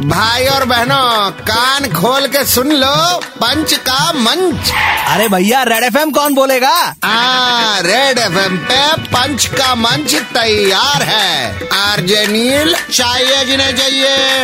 [0.00, 4.70] भाई और बहनों कान खोल के सुन लो पंच का मंच।
[5.08, 6.94] अरे भैया रेड एफएम कौन बोलेगा?
[7.04, 14.38] आ, रेड एफएम पे पंच का मंच तैयार है। आरजे नील चाहिए जिन्हें चाहिए।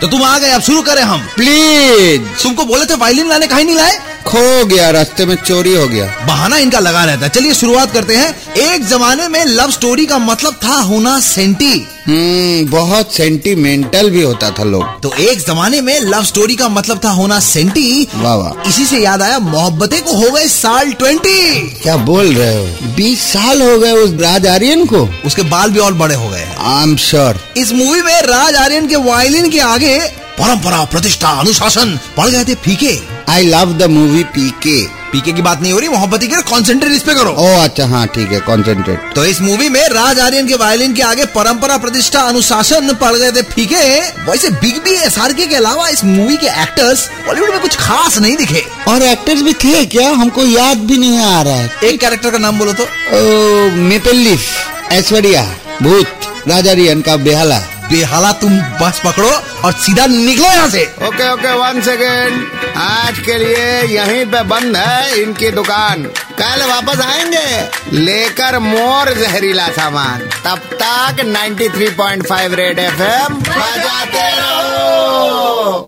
[0.00, 3.64] तो तुम आ गए अब शुरू करें हम। प्लीज़ तुमको बोले थे वायलिन लाने कहीं
[3.64, 4.13] नहीं लाए?
[4.34, 8.14] खो गया रास्ते में चोरी हो गया। बहाना इनका लगा रहता है। चलिए शुरुआत करते
[8.16, 14.22] हैं। एक जमाने में लव स्टोरी का मतलब था होना सेंटी हम्म बहुत सेंटिमेंटल भी
[14.22, 18.34] होता था लोग। तो एक जमाने में लव स्टोरी का मतलब था होना सेंटी वाह
[18.34, 22.66] वाह। इसी से याद आया मोहब्बतें को हो गए साल ट्वेंटी क्या बोल रहे हो?
[22.96, 26.46] बीस साल हो गए उस राज आर्यन को। उसके बाल भी और बड़े हो गए
[26.58, 29.98] आई एम श्योर इस मूवी में राज आर्यन के वायलिन के आगे
[30.38, 32.98] परंपरा प्रतिष्ठा अनुशासन पड़ गए थे फीके
[33.32, 37.02] I love the movie PK PK की बात नहीं हो रही मोहब्बती के कॉन्सेंट्रेट इस
[37.02, 40.54] पे करो। ओ अच्छा हाँ ठीक है कॉन्सेंट्रेट तो इस मूवी में राज आर्यन के
[40.54, 45.32] वायलिन के आगे परंपरा प्रतिष्ठा अनुशासन पड़ गए थे फीके वैसे बिग बी एस आर
[45.32, 49.52] के अलावा इस मूवी के एक्टर्स बॉलीवुड में कुछ खास नहीं दिखे। और एक्टर्स भी
[49.64, 50.10] थे क्या?
[50.12, 54.16] हमको याद भी नहीं आ रहा है। एक कैरेक्टर का नाम बोलो तो। ओ मेपल
[54.16, 55.44] लीफ ऐश्वर्या
[55.82, 59.30] भूत राजा रियन का बेहाला। बेहाला तुम बस पकड़ो
[59.64, 62.46] और सीधा निकलो यहाँ से। ओके ओके वन सेकेंड
[62.76, 66.02] आज के लिए यहीं पे बंद है इनकी दुकान।
[66.40, 75.86] कल वापस आएँगे। लेकर मोर जहरीला सामान। तब तक 93.5 रेड एफएम बजाते रहो।